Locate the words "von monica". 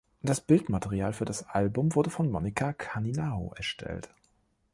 2.09-2.73